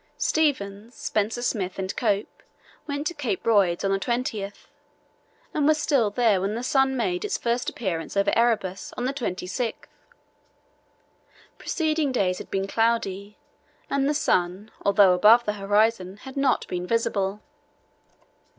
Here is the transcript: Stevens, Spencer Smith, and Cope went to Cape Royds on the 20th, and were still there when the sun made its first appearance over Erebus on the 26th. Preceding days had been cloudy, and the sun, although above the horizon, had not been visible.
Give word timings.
Stevens, 0.17 0.95
Spencer 0.95 1.43
Smith, 1.43 1.77
and 1.77 1.95
Cope 1.95 2.41
went 2.87 3.05
to 3.05 3.13
Cape 3.13 3.43
Royds 3.45 3.85
on 3.85 3.91
the 3.91 3.99
20th, 3.99 4.65
and 5.53 5.67
were 5.67 5.75
still 5.75 6.09
there 6.09 6.41
when 6.41 6.55
the 6.55 6.63
sun 6.63 6.97
made 6.97 7.23
its 7.23 7.37
first 7.37 7.69
appearance 7.69 8.17
over 8.17 8.33
Erebus 8.35 8.95
on 8.97 9.05
the 9.05 9.13
26th. 9.13 9.75
Preceding 11.59 12.11
days 12.11 12.39
had 12.39 12.49
been 12.49 12.65
cloudy, 12.65 13.37
and 13.91 14.09
the 14.09 14.15
sun, 14.15 14.71
although 14.83 15.13
above 15.13 15.45
the 15.45 15.53
horizon, 15.53 16.17
had 16.17 16.35
not 16.35 16.67
been 16.67 16.87
visible. 16.87 17.39